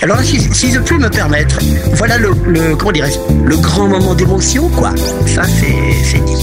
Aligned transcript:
Alors 0.00 0.20
si, 0.20 0.40
si, 0.54 0.70
je 0.72 0.78
peux 0.78 0.96
me 0.96 1.08
permettre, 1.10 1.58
voilà 1.94 2.18
le, 2.18 2.30
le 2.46 2.76
comment 2.76 2.92
le 3.44 3.56
grand 3.56 3.88
moment 3.88 4.14
d'émotion, 4.14 4.68
quoi. 4.68 4.92
Ça, 5.26 5.42
c'est 5.44 6.24
dit. 6.24 6.36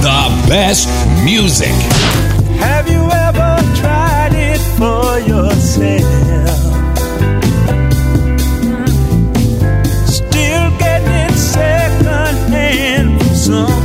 The 0.00 0.48
best 0.48 0.88
music. 1.24 1.74
Have 2.60 2.88
you 2.90 3.02
ever 3.10 3.60
tried 3.80 4.32
it 4.32 4.60
for 4.78 5.18
yourself? 5.20 6.06
Still 10.06 10.70
getting 10.78 11.08
it 11.08 11.34
second 11.36 12.36
hand 12.50 13.20
from 13.44 13.75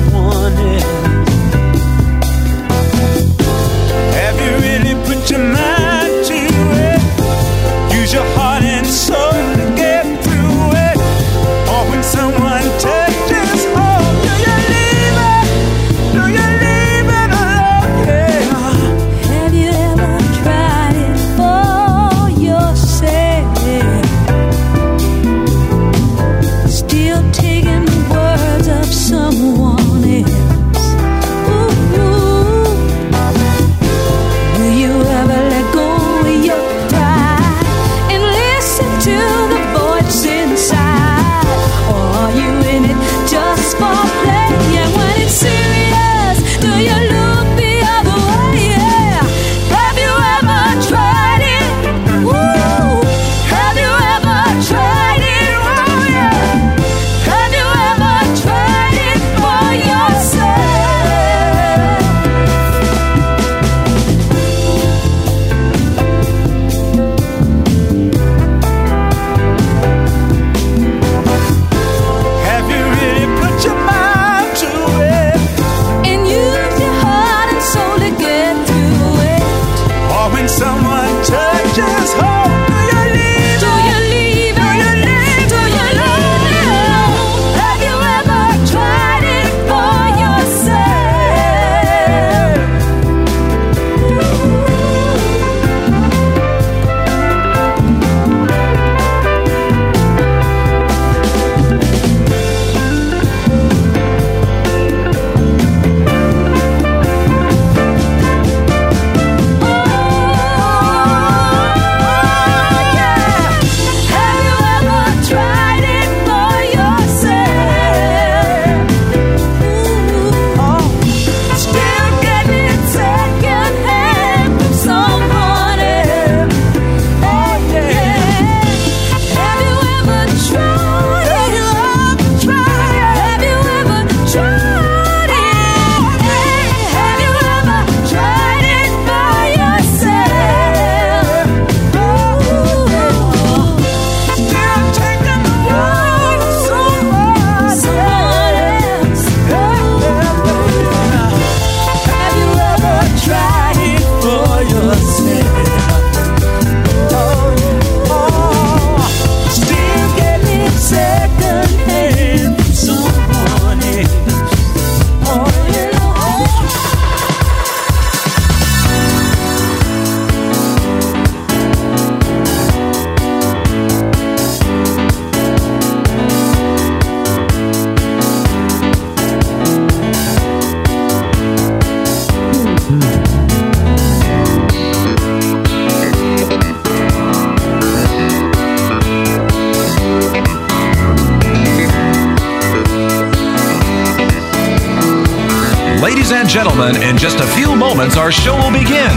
our 198.17 198.31
show 198.31 198.55
will 198.55 198.71
begin. 198.71 199.10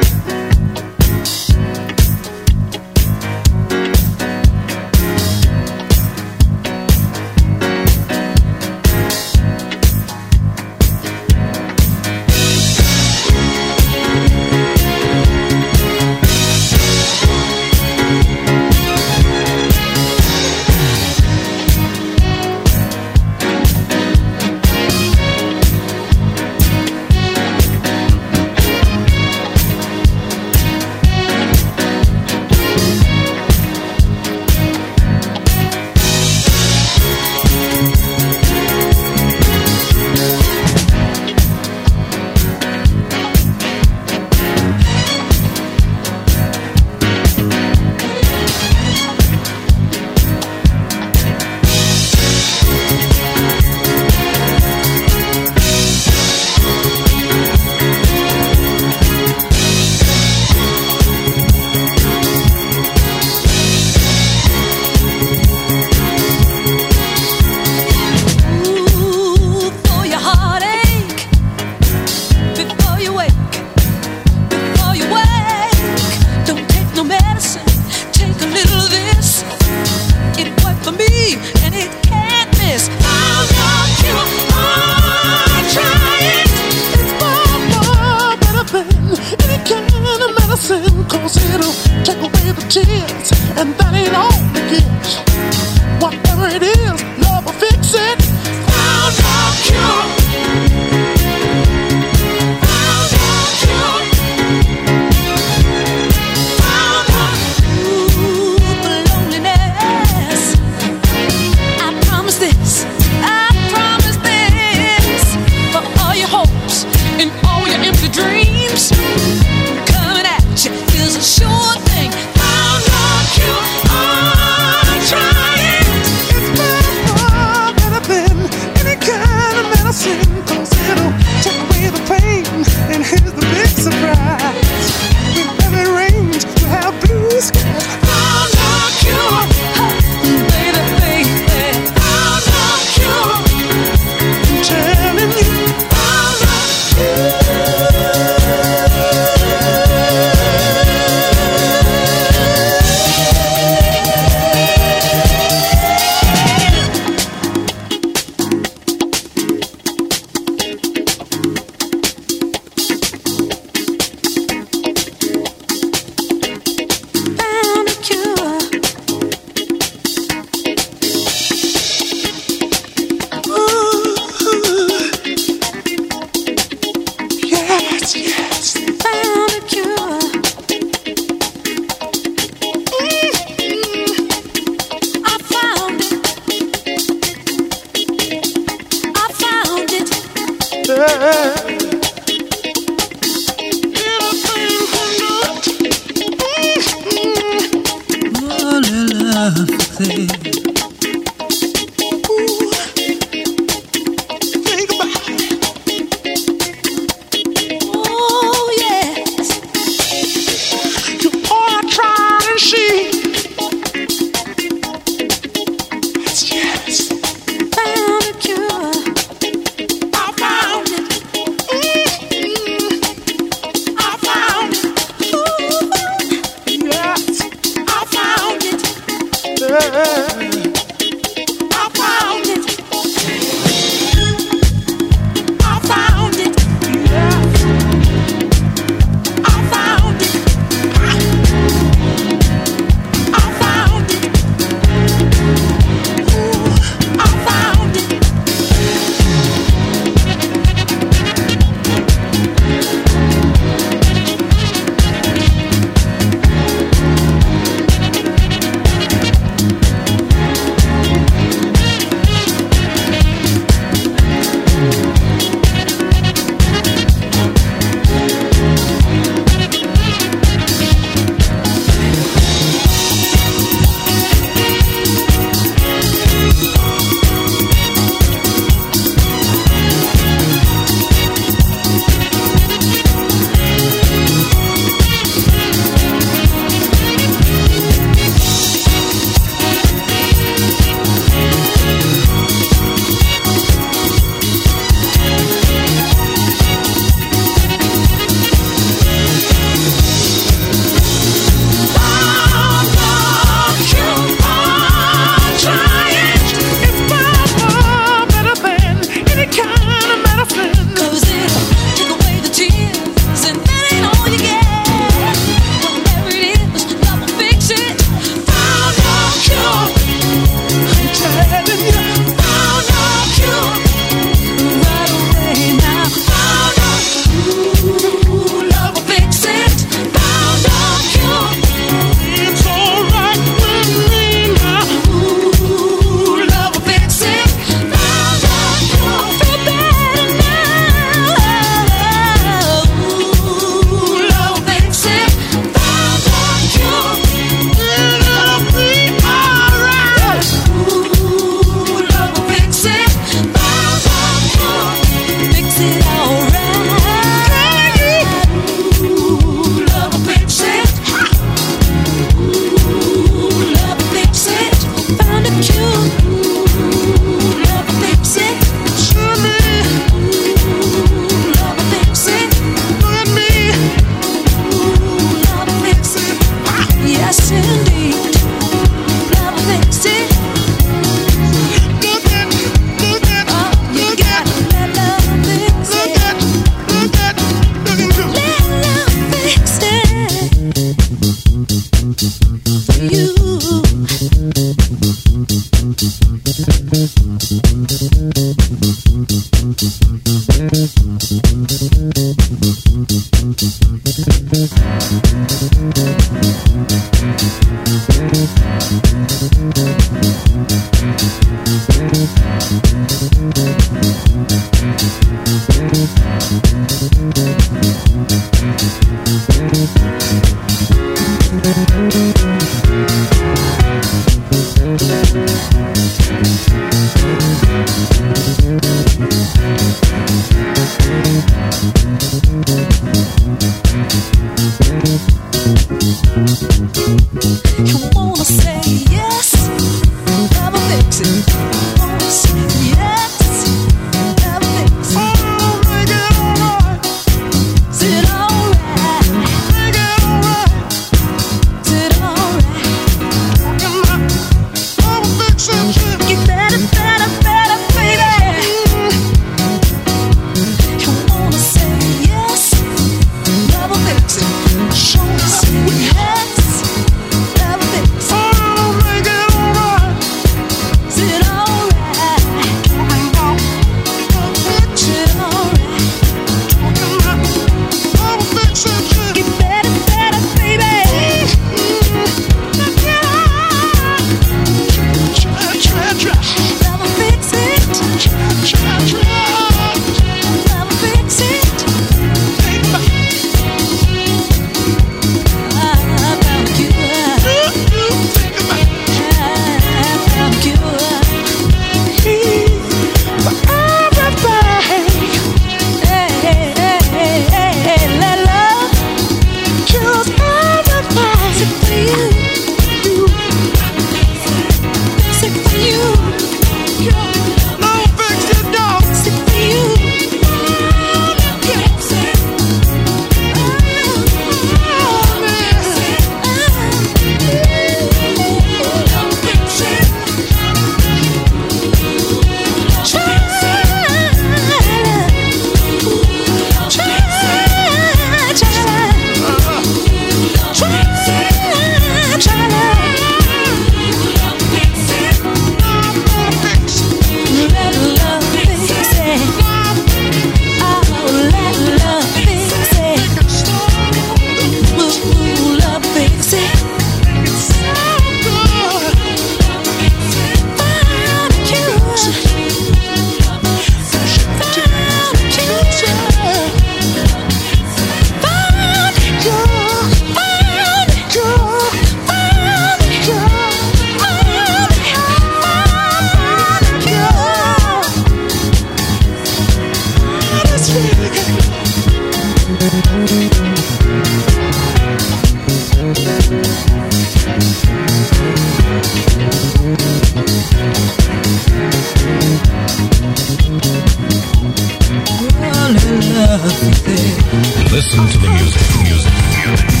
Listen 597.91 598.25
to 598.25 598.37
the 598.37 598.49
music, 598.49 599.03
music, 599.03 599.33
music. 599.65 600.00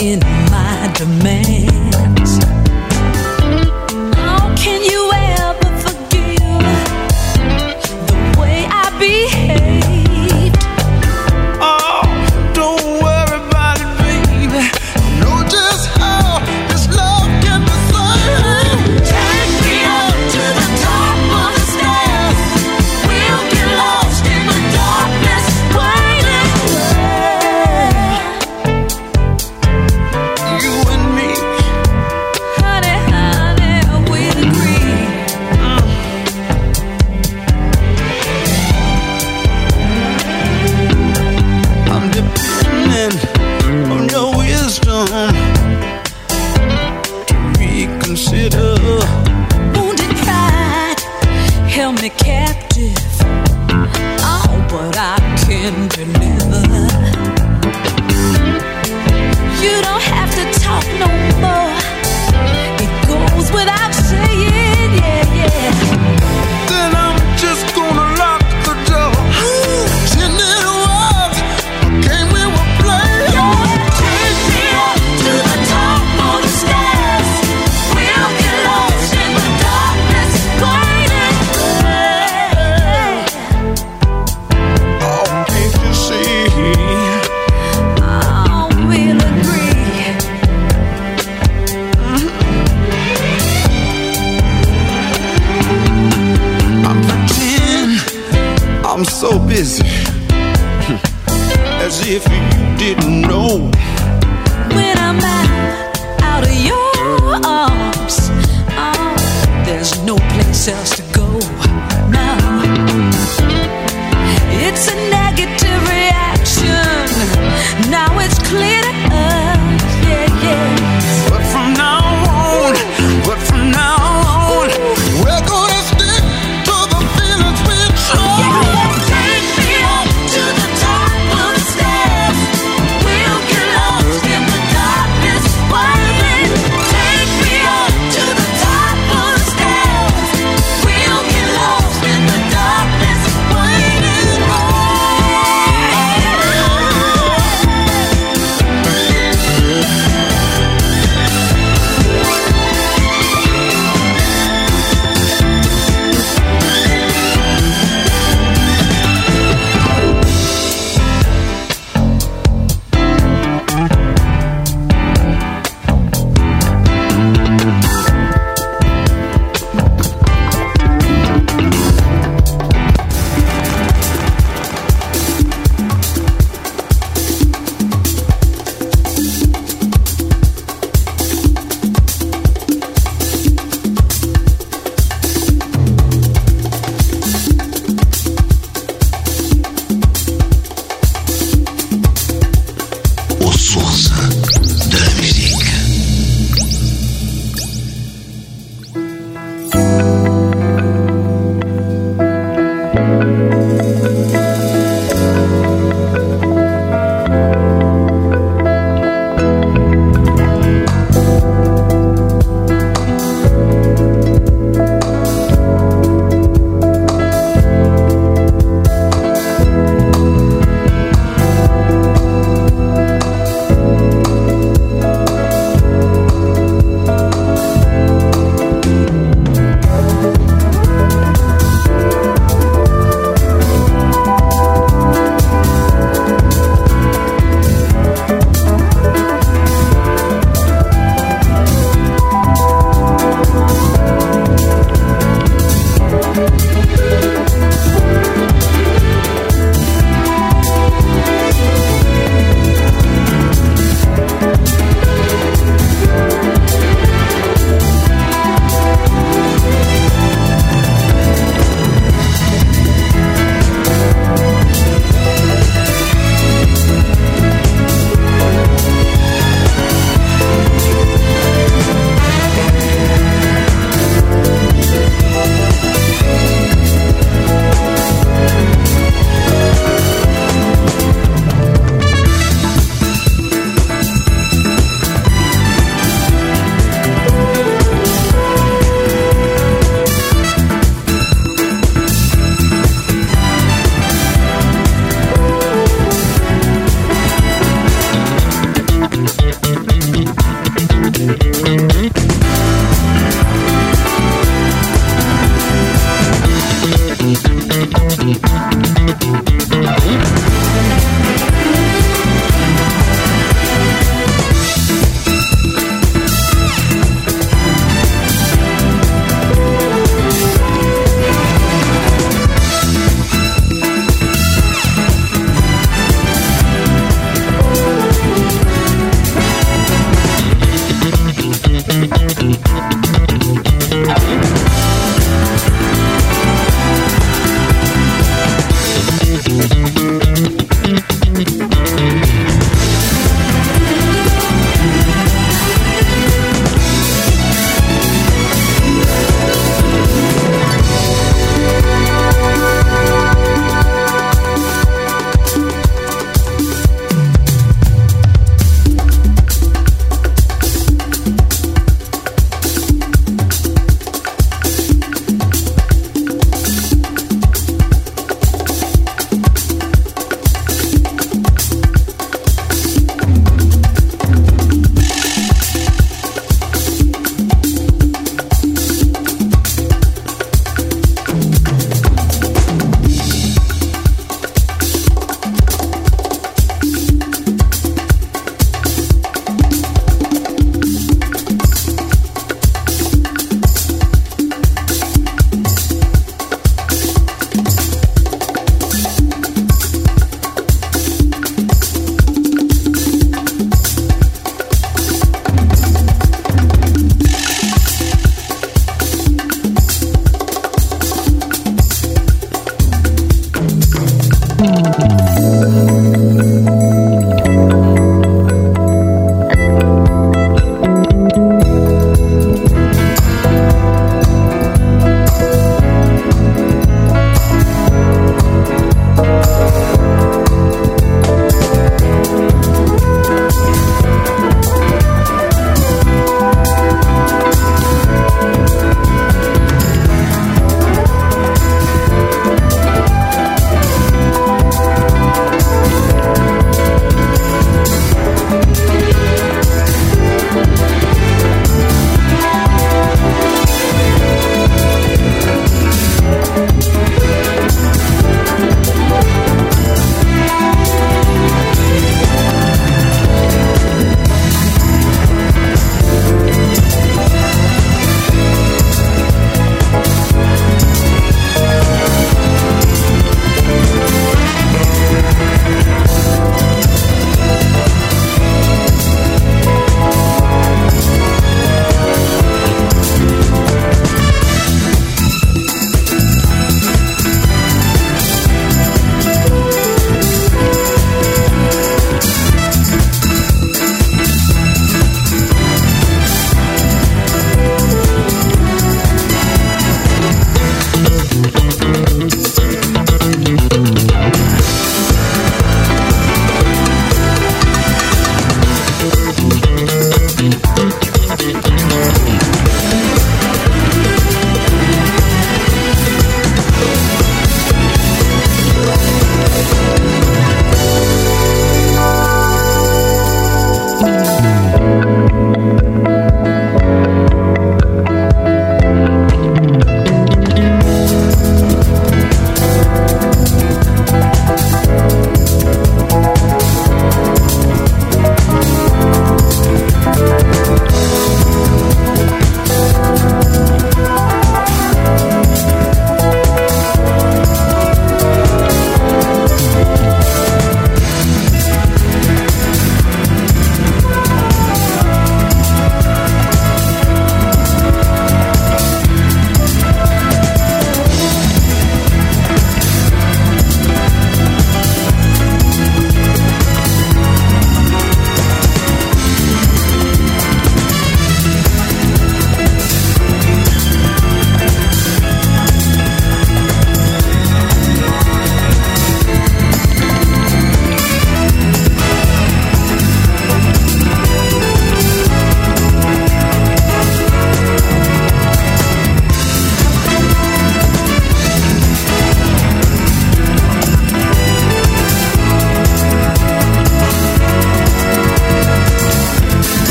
in 0.00 0.20
my 0.50 0.92
demand. 0.94 1.75